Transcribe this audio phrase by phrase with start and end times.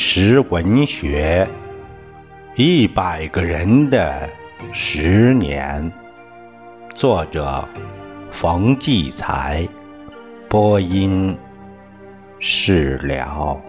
[0.00, 1.46] 纪实文学，
[2.56, 4.26] 一百个人的
[4.72, 5.92] 十年。
[6.94, 7.68] 作者：
[8.32, 9.68] 冯骥才，
[10.48, 11.36] 播音：
[12.38, 13.60] 释了。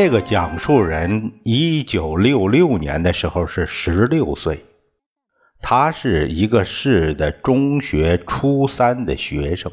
[0.00, 4.64] 这个讲述人一九六六年的时候是十六岁，
[5.60, 9.72] 他是一个市的中学初三的学生。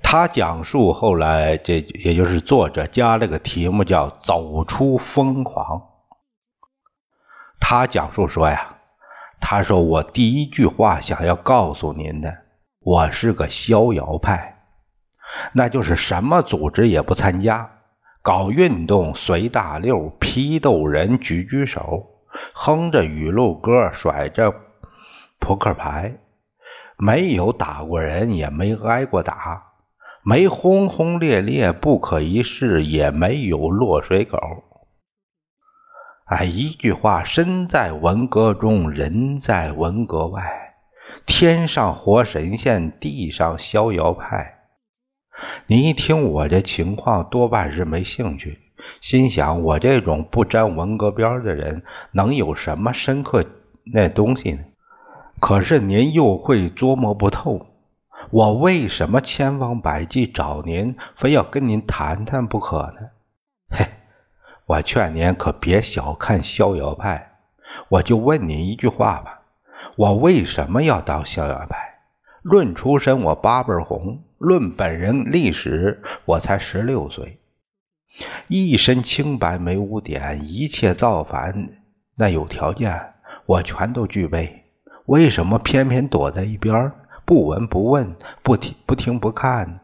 [0.00, 5.88] 他讲述后来，这也就是作者加了个题目叫“走出疯狂”。
[7.58, 8.76] 他讲述说呀，
[9.40, 12.38] 他说我第一句话想要告诉您的，
[12.78, 14.62] 我是个逍遥派，
[15.52, 17.78] 那就是什么组织也不参加。
[18.22, 22.06] 搞运动随大溜，批斗人举举手，
[22.52, 24.54] 哼着语录歌，甩着
[25.38, 26.18] 扑克牌，
[26.98, 29.72] 没有打过人，也没挨过打，
[30.22, 34.38] 没轰轰烈烈不可一世，也没有落水狗。
[36.26, 40.74] 哎，一句话，身在文革中，人在文革外，
[41.24, 44.59] 天上活神仙，地上逍遥派。
[45.66, 48.58] 你一听我这情况，多半是没兴趣，
[49.00, 53.44] 心想我这种不沾文革边的人，能有什么深刻
[53.92, 54.64] 那东西呢？
[55.38, 57.66] 可是您又会琢磨不透，
[58.30, 63.08] 我为什么千方百计找您，非要跟您谈谈不可呢？
[63.70, 63.86] 嘿，
[64.66, 67.38] 我劝您可别小看逍遥派，
[67.88, 69.40] 我就问您一句话吧，
[69.96, 72.00] 我为什么要当逍遥派？
[72.42, 77.40] 论出身，我八辈红；论本人历史，我才十六岁，
[78.48, 81.68] 一身清白没污点，一切造反
[82.14, 83.12] 那有条件，
[83.44, 84.64] 我全都具备。
[85.04, 86.90] 为什么偏偏躲在一边，
[87.26, 89.80] 不闻不问，不听不听不看？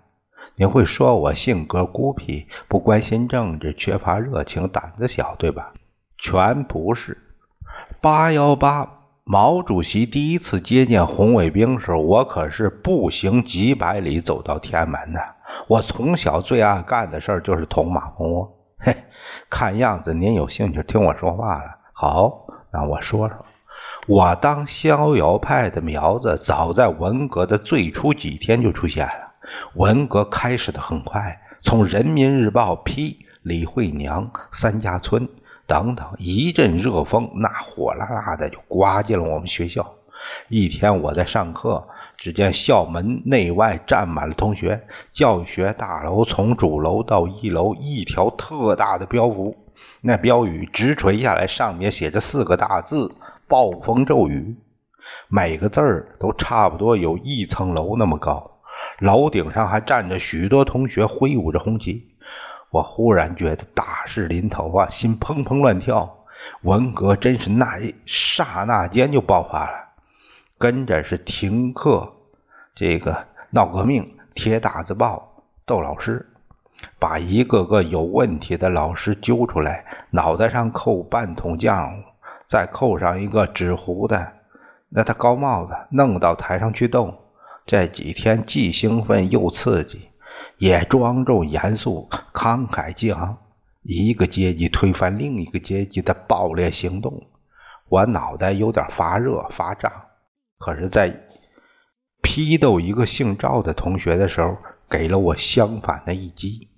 [0.55, 5.75] 你会说我性格孤僻，不关心政治，缺乏热情，胆子小，对吧？
[6.17, 7.19] 全不是。
[8.01, 8.96] 八幺八。
[9.29, 15.21] 毛主席第一次接见红卫兵时候，我可是步行几百里走到天安门的。
[15.67, 18.57] 我从小最爱干的事儿就是捅马蜂窝。
[18.79, 18.95] 嘿，
[19.51, 21.65] 看样子您有兴趣听我说话了。
[21.93, 23.45] 好，那我说说，
[24.07, 29.33] 我当逍遥派的苗子，早在文革的最初几天就出现了。
[29.75, 35.29] 文革开始的很快，从《人民日报》批李慧娘、三家村。
[35.67, 39.95] 等等，一阵热风，那火辣辣的就刮进了我们学校。
[40.49, 44.87] 一天，我在上课，只见校门内外站满了同学。
[45.13, 49.57] 教学大楼从主楼到一楼，一条特大的标幅，
[50.01, 53.15] 那标语直垂下来，上面写着四个大字
[53.49, 54.57] “暴风骤雨”，
[55.29, 58.53] 每个字儿都差不多有一层楼那么高。
[59.01, 62.09] 楼顶上还站着许多同学，挥舞着红旗。
[62.77, 66.27] 我忽然觉得大事临头啊，心砰砰乱跳。
[66.61, 69.73] 文革真是那一刹那间就爆发了，
[70.59, 72.13] 跟着是停课，
[72.75, 76.29] 这个闹革命，贴大字报，斗老师，
[76.99, 81.95] 把一个个有问题的老师揪出来，脑袋上扣半桶浆，
[82.47, 84.35] 再扣上一个纸糊的
[84.91, 87.15] 那他高帽子，弄到台上去斗。
[87.65, 90.11] 这几天既兴奋又刺激。
[90.59, 93.39] 也庄重严肃、慷慨激昂，
[93.83, 97.27] 一个阶级推翻另一个阶级的暴烈行动。
[97.89, 99.93] 我脑袋有点发热发胀，
[100.59, 101.21] 可是，在
[102.23, 104.57] 批斗一个姓赵的同学的时候，
[104.89, 106.69] 给了我相反的一击。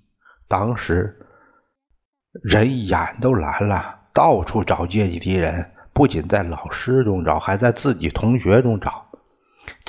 [0.47, 1.25] 当时
[2.43, 9.08] 人眼都蓝了，到处找阶级敌人，不仅在老师中找，还在自己同学中找。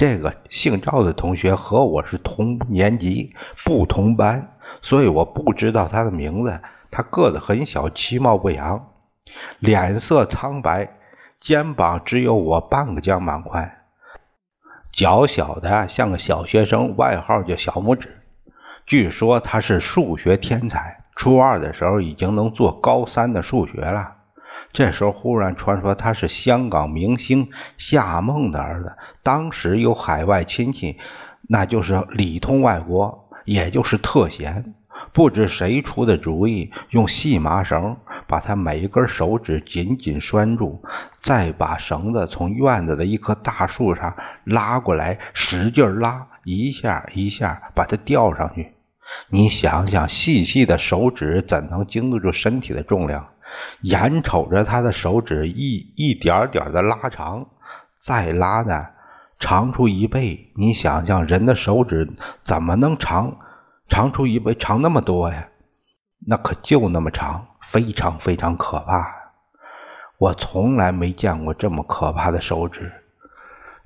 [0.01, 3.35] 这个姓赵的同学和我是同年级
[3.67, 6.59] 不同班，所以我不知道他的名字。
[6.91, 8.89] 他个子很小，其貌不扬，
[9.59, 10.97] 脸色苍白，
[11.39, 13.83] 肩膀只有我半个肩膀宽，
[14.91, 18.23] 脚小的像个小学生，外号叫小拇指。
[18.87, 24.17] 据说他是数学天才，初二的时候已经能做高三的数学了。
[24.73, 30.97] 这时候忽然传说他是香港明星夏梦的儿子，当时有海外亲戚，
[31.49, 34.75] 那就是里通外国，也就是特贤，
[35.13, 37.97] 不知谁出的主意，用细麻绳
[38.29, 40.85] 把他每一根手指紧紧拴住，
[41.21, 48.73] 再把绳子从院子的一棵大树上拉过来，使劲拉，一下一下把他吊上去。
[49.29, 53.27] 你想想，细细的手指怎能经得住身体的重量？
[53.83, 57.47] 眼瞅着他的手指一一点点的拉长，
[57.99, 58.87] 再拉呢，
[59.39, 60.53] 长出一倍。
[60.57, 62.13] 你想想，人的手指
[62.45, 63.39] 怎么能长
[63.89, 65.49] 长出一倍，长那么多呀？
[66.27, 69.07] 那可就那么长，非常非常可怕。
[70.19, 72.93] 我从来没见过这么可怕的手指，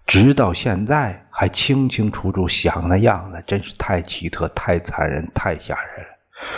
[0.05, 6.11] 直到现在还清清楚楚想那样子，真是太奇特、太残忍、太吓人了。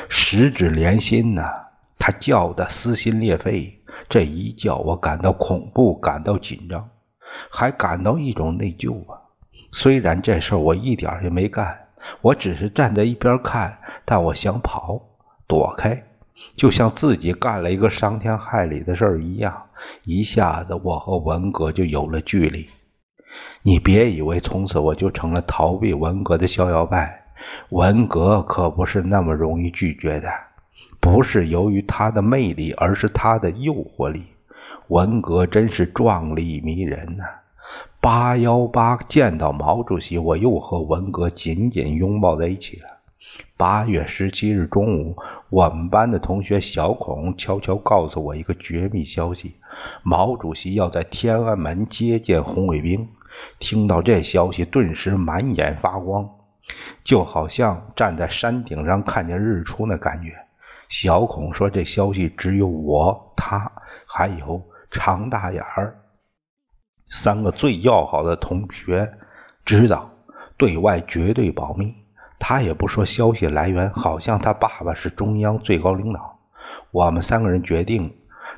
[0.09, 1.66] 十指连心呐，
[2.07, 6.89] 他叫的撕心裂肺，这一叫我感到恐怖，感到紧张，
[7.51, 9.19] 还感到一种内疚啊。
[9.73, 11.89] 虽然这事我一点也没干，
[12.21, 15.03] 我只是站在一边看，但我想跑，
[15.49, 16.05] 躲开。
[16.55, 19.65] 就像自己干了一个伤天害理的事一样，
[20.05, 22.69] 一下子我和文革就有了距离。
[23.63, 27.25] 你别以为从此我就成了逃避文革的逍遥派，
[27.71, 30.29] 文革可不是那么容易拒绝的。
[31.07, 34.27] 不是由于它的魅力，而是它的诱惑力。
[34.89, 37.25] 文革真是壮丽迷人呐！
[38.01, 42.89] 八幺八见到毛主席，我又和文革紧紧拥抱在一起了。
[43.57, 45.17] 八月十七日中午，
[45.49, 49.55] 我们班的同学小孔悄悄告诉我一个绝密消息：
[50.03, 53.09] 毛主席要在天安门接见红卫兵。
[53.61, 56.29] 听到这消息，顿时满眼发光，
[57.05, 60.46] 就好像站在山顶上看见日出那感觉。
[60.89, 63.73] 小孔说：“这消息只有我、他
[64.07, 65.99] 还有常大眼儿
[67.09, 69.13] 三个最要好的同学
[69.65, 70.11] 知道，
[70.57, 71.95] 对外绝对保密。”
[72.39, 76.39] 他也不说消息来源，好像他爸爸是中央最高领导。
[76.91, 78.15] 我们三个人决定，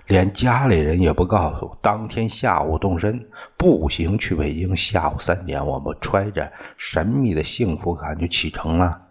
[0.08, 1.76] 连家里人也不告诉。
[1.80, 4.76] 当天下午动身，步行去北京。
[4.76, 9.02] 下午三点，我们揣着神秘的幸福感就启程了。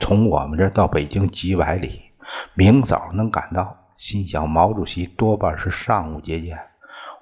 [0.00, 2.05] 从我们这到北京几百里，
[2.54, 3.76] 明早能赶到。
[3.96, 6.58] 心想毛主席多半是上午接见。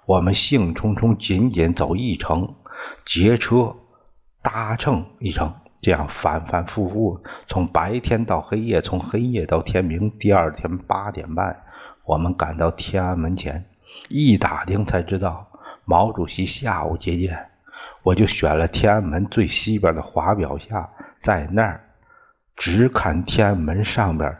[0.06, 2.56] 我们兴冲冲，仅仅走一程，
[3.04, 3.76] 劫车
[4.42, 5.54] 搭乘一程。
[5.80, 10.10] 这样反反复复，从白天到黑夜，从黑夜到天明。
[10.18, 11.62] 第二天八点半，
[12.04, 13.66] 我们赶到天安门前，
[14.08, 15.46] 一打听才知道
[15.84, 17.50] 毛主席下午接见。
[18.02, 20.88] 我就选了天安门最西边的华表下，
[21.22, 21.84] 在那儿
[22.56, 24.38] 直看天安门上边，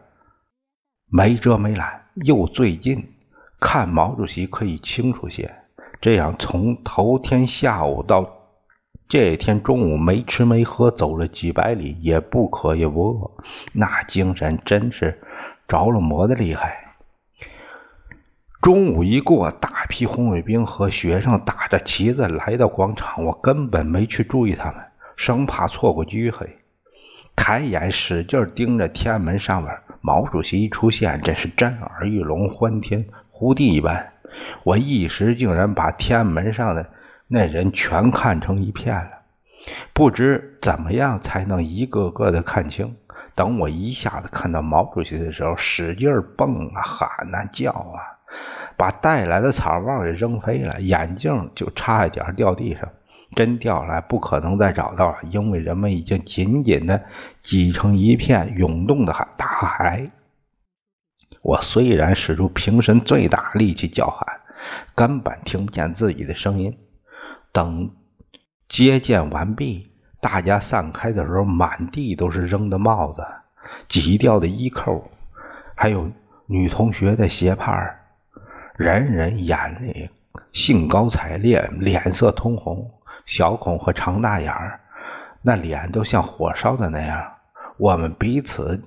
[1.17, 3.13] 没遮没拦，又最近，
[3.61, 5.55] 看毛主席可以清楚些。
[6.01, 8.29] 这样从头天下午到。
[9.09, 13.31] 这天中午没吃没喝，走了几百里，也不渴也不饿，
[13.73, 15.23] 那精神真是
[15.69, 16.97] 着了魔的厉害。
[18.61, 24.83] 中午一过，大批红卫兵和学生打着旗子来到广场，我根本没去注意他们，
[25.15, 26.59] 生怕错过机会。
[27.37, 29.73] 抬眼使劲盯着天安门上面，
[30.07, 34.13] 毛主席一出现，真是震耳欲聋，欢天呼地一般。
[34.63, 36.91] 我一时竟然把天安门上的。
[37.27, 39.11] 那人全看成一片了，
[39.95, 42.97] 不知怎么样才能一个个的看清。
[43.35, 48.21] 等我一下子看到毛主席的时候，使劲蹦啊、喊啊、叫啊，
[48.77, 52.87] 把带来的草帽也扔飞了，眼镜就差一点掉地上。
[53.35, 57.05] 真掉下来，不可能再找到了，因为人们已经紧紧的
[57.43, 60.11] 挤成一片涌动的海大海。
[61.43, 64.41] 我虽然使出平生最大力气叫喊，
[64.95, 66.79] 根本听不见自己的声音。
[67.53, 67.91] 等
[68.69, 73.23] 接见完毕，大家散开的时候，满地都是扔的帽子、
[73.89, 75.11] 挤掉的衣扣，
[75.75, 76.11] 还有
[76.47, 77.95] 女同学的鞋帕
[78.77, 80.09] 人人眼里
[80.53, 82.91] 兴高采烈，脸色通红。
[83.27, 84.81] 小孔和常大眼儿
[85.43, 87.33] 那脸都像火烧的那样。
[87.77, 88.83] 我们彼此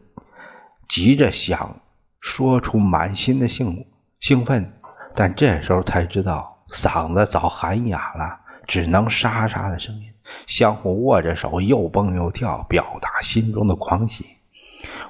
[0.87, 1.77] 急着想
[2.19, 3.85] 说出满心的兴
[4.19, 4.73] 兴奋，
[5.15, 8.39] 但这时候才知道嗓子早喊哑了。
[8.67, 10.11] 只能沙沙的声音，
[10.45, 14.25] 相互握着手，又蹦又跳，表达心中的狂喜。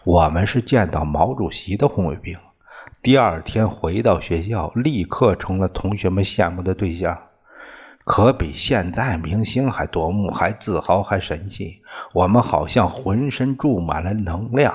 [0.03, 2.37] 我们是见到毛主席的红卫兵。
[3.01, 7.17] 第二天回到学校，立刻成了同学们羡慕的对象，
[8.07, 11.81] 可比现在明星还夺目，还自豪，还神气。
[12.13, 14.73] 我们好像浑身注满了能量。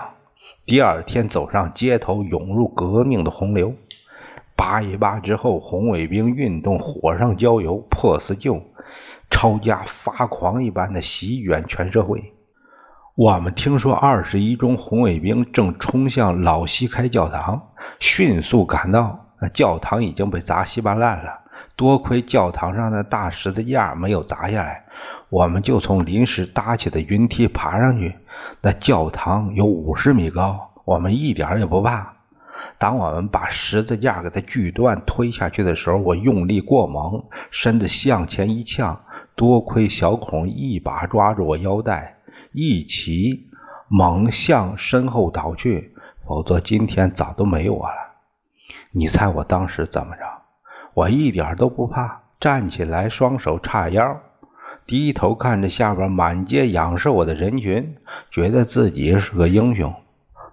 [0.66, 3.74] 第二天走上街头，涌入革命的洪流。
[4.54, 8.62] 八一八之后，红卫兵运动火上浇油，破四旧。
[9.30, 12.34] 抄家发狂一般的席卷全社会。
[13.14, 21.41] 我们听说二十一中红卫兵正冲向老西开教堂，迅速赶到，那教堂已经被砸稀巴烂了。
[21.76, 24.84] 多亏教堂上的大十字架没有砸下来，
[25.30, 28.16] 我们就从临时搭起的云梯爬上去。
[28.60, 32.16] 那教堂有五十米高，我们一点也不怕。
[32.78, 42.18] 当我们把十字架给它锯断、推下去的时候，我用力过猛，身子向前一呛，多亏小孔一把抓住我腰带，
[42.52, 43.48] 一起
[43.88, 45.94] 猛向身后倒去，
[46.26, 47.94] 否则今天早都没我了。
[48.90, 50.41] 你猜我当时怎么着？
[50.94, 54.20] 我一点都不怕，站起来，双手叉腰。
[54.86, 57.96] 低头看着下边满街仰视我的人群，
[58.30, 59.94] 觉得自己是个英雄。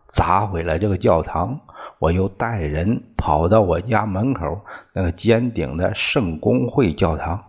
[0.08, 1.60] 砸毁了这个教堂，
[1.98, 4.62] 我又带人跑到我家门口
[4.94, 7.44] 那个尖顶的圣公会教堂，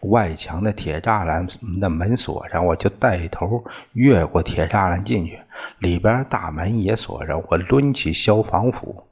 [0.00, 1.48] 外墙的铁栅栏
[1.80, 5.40] 的门锁上，我就带头越过铁栅栏进去。
[5.78, 9.04] 里边大门也锁着，我抡起消防斧，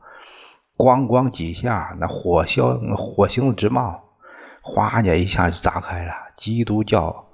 [0.76, 4.02] 咣咣几下，那火消火星子直冒，
[4.61, 6.12] 哗家一下就砸开了。
[6.37, 7.28] 基督教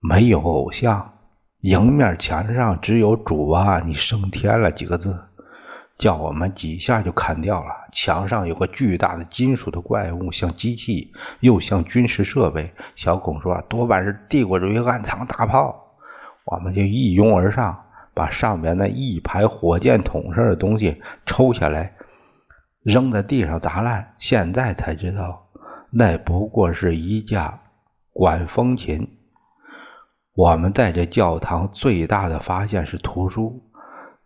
[0.00, 1.14] 没有偶像，
[1.60, 5.18] 迎面墙上只有“主啊，你升天了”几个字，
[5.98, 7.74] 叫我们几下就砍掉了。
[7.90, 12.72] 墙上有个巨大的金属的怪物，像机器，又像军事设备。
[12.94, 15.96] 小孔说：“多半是帝国主义暗藏大炮。”
[16.46, 21.92] 我们就一拥而上，把上面那一排火箭筒似的东西抽下来，
[22.88, 24.14] 扔在地上砸烂。
[24.18, 25.46] 现在才知道，
[25.90, 27.60] 那不过是一架。
[28.14, 29.16] 管风琴。
[30.34, 33.62] 我们在这教堂最大的发现是图书，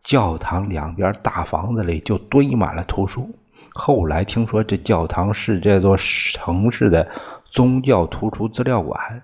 [0.02, 3.34] 教堂两边大房子里就堆满了图书。
[3.74, 7.10] 后来听说这教堂是这座城市的
[7.50, 9.22] 宗教图书资料馆，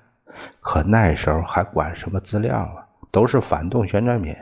[0.60, 2.84] 可那时候还管什么资料啊？
[3.10, 4.36] 都是反动宣传品，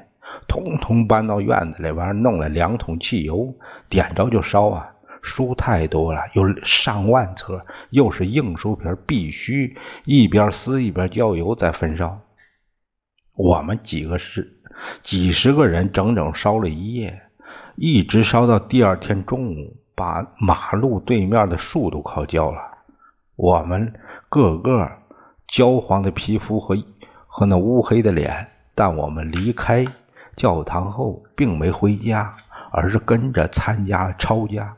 [0.65, 3.55] 统统搬到院子里边，弄了两桶汽油，
[3.89, 4.93] 点着就烧啊。
[5.23, 12.21] 书太多了，有上万册，又是硬书皮，必须一边撕一边浇油再焚烧。
[13.35, 14.61] 我们几个是
[15.03, 17.23] 几十个人，整整烧了一夜，
[17.75, 22.61] 一直烧到第二天中午，把马路对面的树都烤焦了。
[23.35, 23.95] 我们
[24.29, 24.89] 个个
[25.49, 26.77] 焦黄的皮肤和
[27.27, 28.47] 和那乌黑的脸，
[28.77, 29.85] 但我们离开
[30.37, 32.35] 教堂后，并没回家，
[32.71, 34.77] 而是跟着参加了抄家。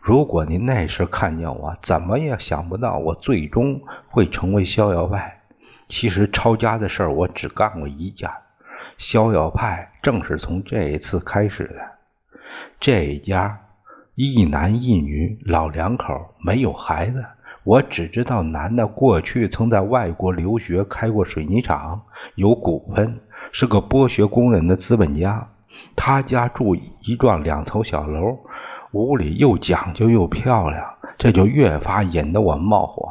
[0.00, 5.38] 如果您那时看见我，怎么也想不到我最终会成为逍遥派。
[5.88, 8.28] 其实抄家的事儿我只干过一件，
[8.98, 11.76] 逍遥派正是从这一次开始的。
[12.80, 13.60] 这一家
[14.16, 17.24] 一男一女老两口没有孩子，
[17.62, 22.02] 我只知道男的过去曾在外国留学，开过水泥厂，
[22.34, 23.20] 有股份，
[23.52, 25.48] 是个剥削工人的资本家。
[25.94, 28.40] 他家住一幢两层小楼。
[28.92, 30.84] 屋里又讲究又漂亮，
[31.16, 33.10] 这就越发引得我冒火。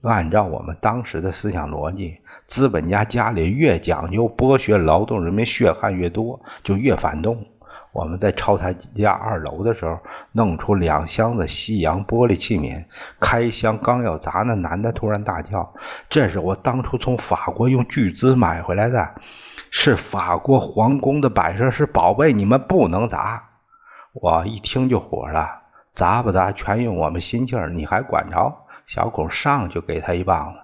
[0.00, 2.16] 按照我们当时的思想逻辑，
[2.46, 7.44] 资本家家里越讲究，剥削劳动人民血汗越多，就越反动。
[7.92, 9.98] 我们在抄他家二楼的时候，
[10.32, 12.84] 弄出两箱子西洋玻璃器皿，
[13.20, 15.74] 开箱刚要砸，那男的突然大叫
[16.08, 19.10] ：“这是我当初从法国用巨资买回来的，
[19.70, 23.44] 是法国皇宫的摆设，是宝贝，你们不能砸。”
[24.14, 25.62] 我一听就火了，
[25.94, 28.64] 砸不砸全用我们心气儿，你还管着？
[28.86, 30.60] 小狗上去给他一棒子。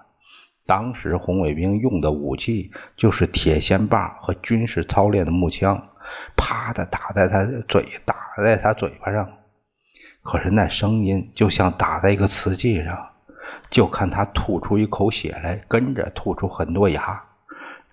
[0.65, 5.89] 当时红卫兵用的武器就是铁锨棒和军事操练的木枪，
[6.35, 9.29] 啪的打在他嘴，打在他嘴巴上。
[10.23, 13.09] 可是那声音就像打在一个瓷器上，
[13.69, 17.23] 就看他吐出一口血来，跟着吐出很多牙，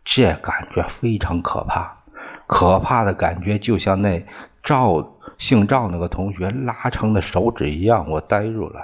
[0.04, 1.98] 这感觉非常可怕。
[2.46, 4.26] 可怕的感觉就像那
[4.62, 5.18] 赵。
[5.38, 8.80] 姓赵那个同学拉长的手指一样，我呆住了，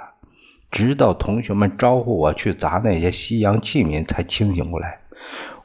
[0.71, 4.99] 直到同学们招呼我去砸那些西洋器皿，才清醒过来。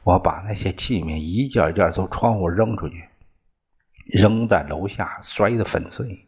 [0.03, 3.03] 我把那些器皿一件一件从窗户扔出去，
[4.05, 6.25] 扔在楼下，摔得粉碎。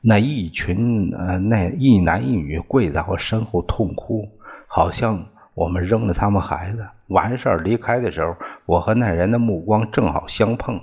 [0.00, 4.28] 那一群呃，那一男一女跪在我身后痛哭，
[4.68, 6.86] 好像我们扔了他们孩子。
[7.10, 8.34] 完事儿离开的时候，
[8.66, 10.80] 我和那人的目光正好相碰。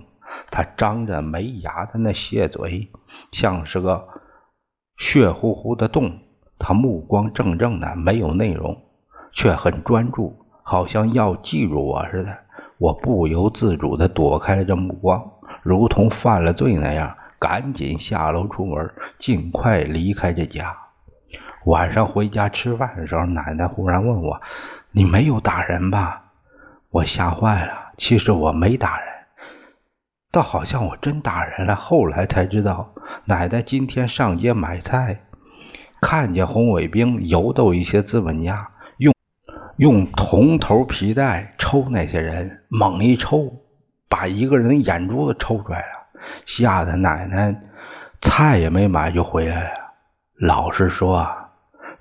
[0.52, 2.90] 他张着没牙的那血嘴，
[3.32, 4.08] 像是个
[4.98, 6.20] 血乎乎的洞。
[6.60, 8.78] 他目光怔怔的，没有内容，
[9.32, 12.38] 却很专注，好像要记住我似的。
[12.78, 15.32] 我不由自主的躲开了这目光，
[15.64, 20.76] 如同犯了罪那样，赶紧下楼出门，尽快离开这家。
[21.66, 24.42] 晚上回家吃饭的时候，奶奶忽然问我
[24.98, 26.32] ：“你没有打人吧？”
[26.90, 27.92] 我吓坏了。
[27.98, 29.08] 其实我没打人。
[30.32, 31.76] 倒好像我真打人了。
[31.76, 35.20] 后来才知道，奶奶今天上街买菜，
[36.02, 39.14] 看见红卫兵游斗一些资本家，用
[39.76, 43.54] 用铜头皮带抽那些人，猛一抽，
[44.10, 47.56] 把一个人眼珠子抽出来了，吓得奶奶
[48.20, 49.70] 菜也没买就回来了。
[50.40, 51.37] 老实说啊，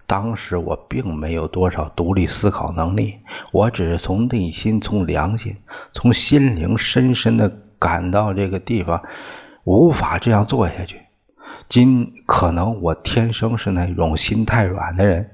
[0.07, 3.17] 当时我并没有多少独立思考能力，
[3.53, 5.57] 我只是从内心、从良心、
[5.93, 9.03] 从心灵深深的感到这个地方
[9.65, 11.01] 无法这样做下去。
[11.69, 15.31] 今可能我天生是那种心太软的人。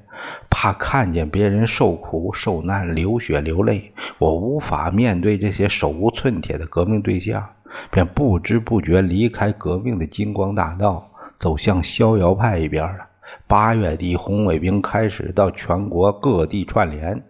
[0.48, 7.44] 怕看见别人受苦受难、流血流泪，我无法面对这些手无寸铁的革命对象，
[7.90, 11.10] 便不知不觉离开革命的金光大道，
[11.40, 13.06] 走向逍遥派一边了。
[13.52, 17.22] 八月底，红卫兵开始到全国各地串联，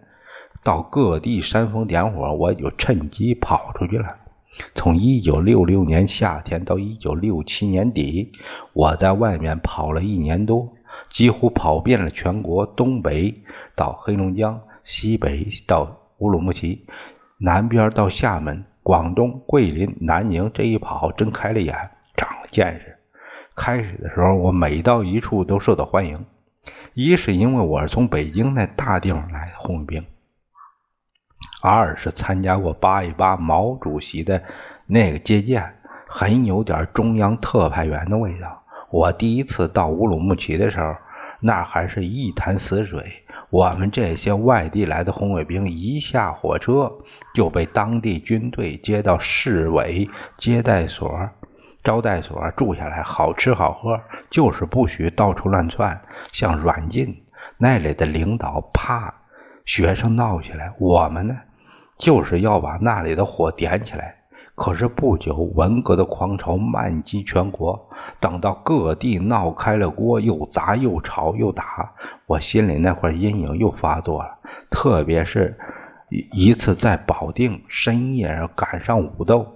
[0.63, 4.15] 到各地煽风点火，我就趁机跑出去了。
[4.73, 8.31] 从一九六六年夏天到一九六七年底，
[8.71, 10.73] 我在外面跑了一年多。
[11.09, 13.43] 几乎跑遍了全国，东北
[13.75, 16.85] 到黑龙江，西北到乌鲁木齐，
[17.37, 21.75] 南边到厦门、广东、桂林、南宁，这一跑真开了眼，
[22.15, 22.92] 长了见识。
[23.55, 26.25] 开始的时候，我每到一处都受到欢迎，
[26.93, 30.05] 一是因为我是从北京那大地方来的红卫兵，
[31.61, 34.43] 二是参加过八一八毛主席的
[34.87, 35.75] 那个接见，
[36.07, 38.63] 很有点中央特派员的味道。
[38.89, 40.95] 我第一次到乌鲁木齐的时候。
[41.45, 43.21] 那还是一潭死水。
[43.49, 46.89] 我们这些外地来的红卫兵一下火车，
[47.33, 51.29] 就被当地军队接到市委接待所、
[51.83, 53.99] 招待所住下来，好吃好喝，
[54.29, 56.01] 就是不许到处乱窜。
[56.31, 57.23] 像软禁
[57.57, 59.13] 那里的领导怕
[59.65, 61.37] 学生闹起来，我们呢，
[61.97, 64.15] 就是要把那里的火点起来。
[64.55, 67.89] 可是不久，文革的狂潮漫及全国。
[68.19, 71.91] 等到各地闹开了锅，又砸又吵又打，
[72.27, 74.37] 我心里那块阴影又发作了。
[74.69, 75.57] 特别是
[76.09, 79.52] 一次在保定深夜赶上武斗，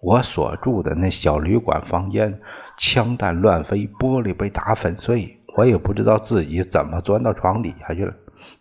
[0.00, 2.40] 我所住的那小旅馆房间，
[2.78, 8.14] 枪弹乱飞，玻璃被打粉碎，我也不知道自己怎么钻到床底下去了。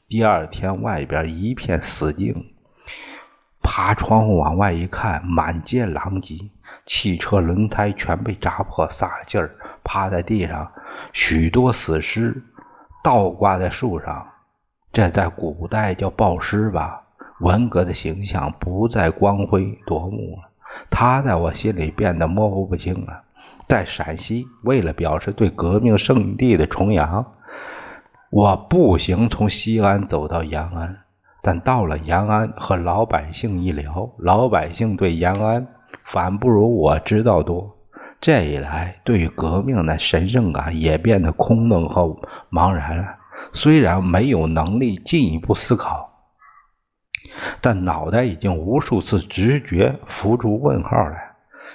[0.07, 2.53] 第二天，外边一片死静。
[3.61, 6.49] 爬窗户往外一看，满街狼藉，
[6.85, 10.71] 汽车轮胎全被扎破，撒了劲儿，趴在地上，
[11.13, 12.43] 许多死尸
[13.03, 14.27] 倒挂在树上。
[14.91, 17.03] 这在古代叫暴尸吧？
[17.39, 20.48] 文革的形象不再光辉夺目了，
[20.89, 23.23] 他在我心里变得模糊不清了。
[23.67, 27.33] 在陕西，为了表示对革命圣地的崇仰，
[28.31, 30.97] 我步行从西安走到延安。
[31.41, 35.67] 但到了延安，和老百姓一聊，老百姓对延安
[36.03, 37.77] 反不如我知道多。
[38.19, 42.17] 这一来，对于革命的神圣感也变得空洞和
[42.51, 43.15] 茫然了。
[43.53, 46.08] 虽然没有能力进一步思考，
[47.61, 51.31] 但脑袋已经无数次直觉浮出问号来。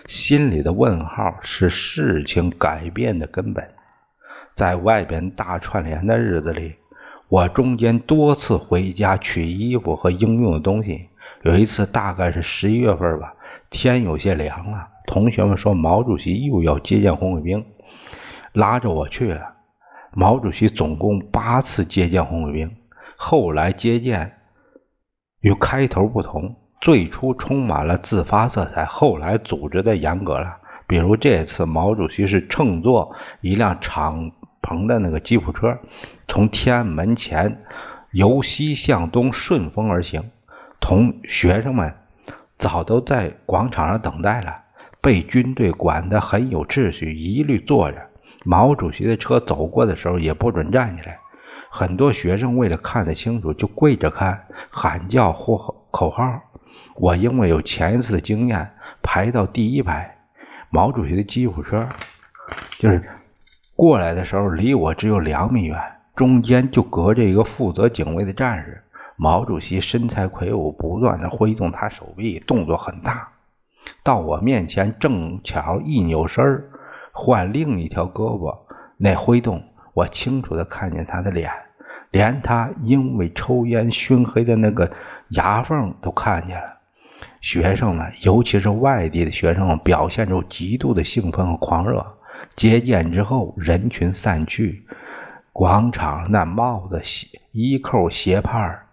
[0.07, 3.68] 心里的问号是事情改变的根本。
[4.54, 6.76] 在外边大串联的日子里。
[7.28, 11.09] 我中间多次回家取衣服和应用的东西。
[11.42, 13.35] 有一次，大概是十一月份吧，
[13.70, 14.88] 天有些凉了。
[15.07, 17.64] 同学们说毛主席又要接见红卫兵，
[18.52, 19.54] 拉着我去了。
[20.12, 22.76] 毛主席总共八次接见红卫兵，
[23.16, 24.38] 后来接见
[25.44, 30.57] 与开头不同，最初充满了自发色彩，后来组织的严格了。
[30.87, 35.78] 比如这次，毛主席是乘坐一辆敞篷的那个吉普车。
[36.28, 37.62] 从天安门前
[38.11, 40.30] 由西向东顺风而行，
[40.80, 41.92] 同学生们
[42.57, 44.62] 早都在广场上等待了，
[45.02, 47.98] 被军队管得很有秩序，一律坐着。
[48.44, 51.18] 毛主席的车走过的时候也不准站起来。
[51.77, 56.41] 很多学生为了看得清楚，就跪着看，喊叫或口号。
[56.95, 58.71] 我因为有前一次经验，
[59.03, 60.19] 排到第一排。
[60.71, 61.89] 毛主席的吉普车
[62.79, 63.03] 就是
[63.75, 65.77] 过来的时候，离我只有两米远。
[66.15, 68.85] 中间就隔着一个负责警卫的战士。
[69.17, 73.31] 毛主席身材魁梧，不断的挥动他手臂，动作很大。
[74.05, 76.71] 到我面前，正巧一扭身
[77.11, 78.59] 换另一条胳膊，
[78.97, 81.51] 那挥动，我清楚的看见他的脸，
[82.14, 84.92] 连他因为抽烟熏黑的那个
[85.31, 86.79] 牙缝都看见了。
[87.40, 92.07] 学生们，尤其是外地的学生，表现出极度的兴奋和狂热。
[92.55, 94.87] 接见之后，人群散去。
[95.53, 98.85] 广场那帽子、鞋衣扣、鞋帕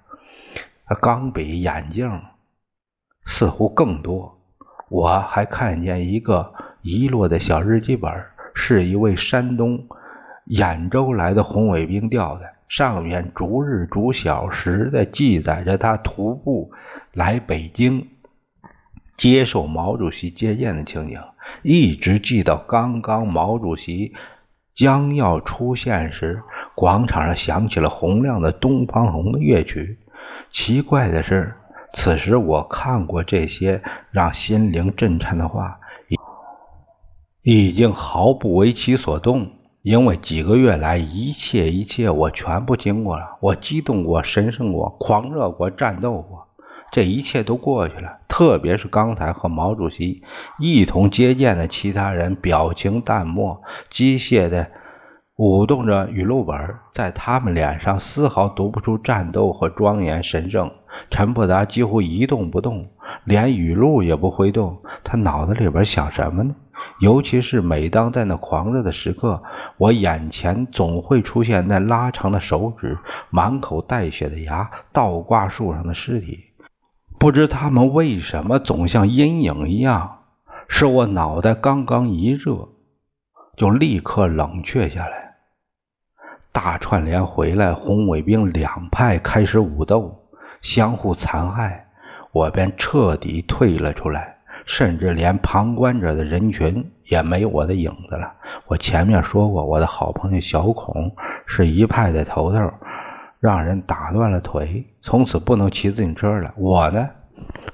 [1.00, 2.24] 钢笔、眼镜
[3.28, 4.40] 似乎更多。
[4.90, 8.12] 我还看见一个遗落的小日记本，
[8.56, 9.88] 是一位山东
[10.48, 16.72] 兖州来的红卫兵掉的，上面逐日逐小时的记载着他徒步
[17.12, 18.08] 来北京
[19.18, 21.20] 接受毛主席接见的情景，
[21.64, 24.14] 一直记到刚刚毛主席
[24.74, 30.00] 将要出现时，广场上响起了洪亮的《东方红》的乐曲。
[30.54, 31.54] 奇怪的是，
[31.92, 36.16] 此时我看过这些让心灵震颤的话，已
[37.68, 39.52] 已经毫不为其所动。
[39.82, 46.48] 因为几个月来，一切一切我全部经过了，我激动过，神圣过，狂热过，战斗过，
[46.92, 48.20] 这一切都过去了。
[48.28, 50.22] 特别是刚才和毛主席
[50.60, 54.68] 一同接见的其他人，表情淡漠，机械的
[55.36, 56.56] 舞动着语录本，
[56.94, 60.72] 在他们脸上丝毫读不出战斗和庄严神圣。
[61.10, 62.92] 陈伯达几乎一动不动，
[63.24, 66.56] 连语录也不会动，他脑子里边想什么呢？
[67.02, 69.42] 尤其是每当在那狂热的时刻，
[69.78, 72.96] 我眼前总会出现那拉长的手指、
[73.32, 76.52] 满口带血的牙、倒挂树上的尸体。
[77.18, 80.20] 不知他们为什么总像阴影一样，
[80.68, 82.70] 使我脑袋刚刚一热，
[83.58, 85.38] 就立刻冷却下来。
[86.52, 90.28] 大串联回来，红卫兵两派开始武斗，
[90.62, 91.88] 相互残害，
[92.32, 94.38] 我便彻底退了出来。
[94.72, 98.36] 甚至连旁观者的人群也没有我的影子了。
[98.68, 101.14] 我前面说过，我的好朋友小孔
[101.46, 102.72] 是一派的头头，
[103.42, 106.54] 让人打断了腿，从此不能骑自行车了。
[106.56, 107.10] 我呢，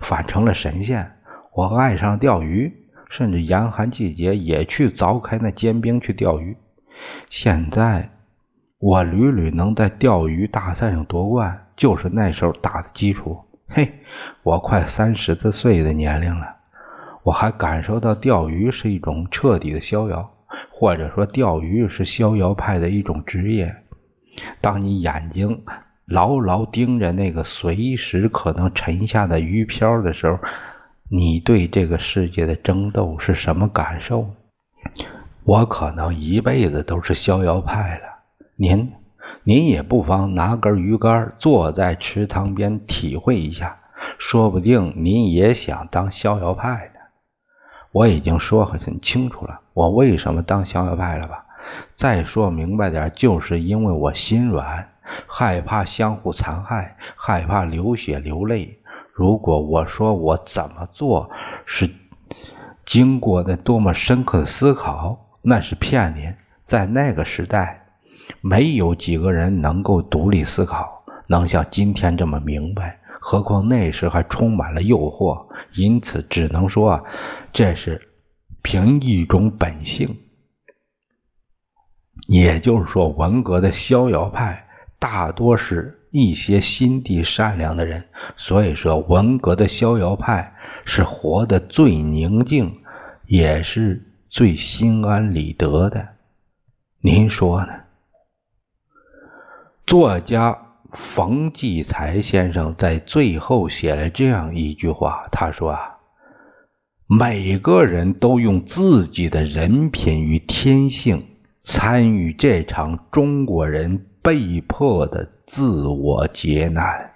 [0.01, 1.12] 反成了神仙。
[1.53, 2.73] 我爱上钓鱼，
[3.12, 6.57] 甚至严寒季节也去凿开那坚冰去钓鱼。
[7.29, 8.10] 现在
[8.79, 13.38] 我屡屡能在钓鱼大赛上夺冠，就是那时候打的基础。
[13.67, 13.99] 嘿，
[14.41, 16.57] 我快三十多岁的年龄了。
[17.27, 20.31] 我还感受到钓鱼是一种彻底的逍遥，
[20.71, 23.75] 或者说钓鱼是逍遥派的一种职业。
[24.61, 25.63] 当你眼睛
[26.05, 30.39] 牢牢盯着那个随时可能沉下的鱼漂的时候，
[31.09, 34.29] 你对这个世界的争斗是什么感受？
[35.43, 38.03] 我可能一辈子都是逍遥派了。
[38.55, 38.93] 您，
[39.43, 43.79] 您也不妨拿根鱼竿，坐在池塘边体会一下，
[44.17, 46.96] 说不定您也想当逍遥派呢。
[47.91, 51.45] 我已经说很清楚了，我为什么当逍遥派了吧？
[51.95, 54.89] 再说明白点，就是因为我心软，
[55.28, 58.80] 害怕相互残害，害怕流血流泪。
[59.13, 61.30] 如果我说我怎么做
[61.65, 61.89] 是
[62.86, 66.34] 经过那多么深刻的思考，那是骗您。
[66.65, 67.86] 在那个时代，
[68.41, 73.00] 没有几个人能够独立思考，能像今天这么明白。
[73.29, 77.03] 何况那时还充满了诱惑，因此只能说，
[77.51, 78.07] 这是
[78.61, 80.17] 凭一种本性。
[82.29, 92.79] 也就是说，文革的逍遥派大多是一些心地善良的人，所以说文革的逍遥派是活得最宁静，
[93.25, 96.15] 也是最心安理得的。
[97.01, 97.73] 您说呢？
[99.85, 100.66] 作家。
[100.93, 105.97] 冯骥才先生在最后写了这样一句话，他说：“啊，
[107.08, 111.26] 每个人都用自己的人品与天性
[111.63, 117.12] 参与这场中国人被迫的自我劫难。”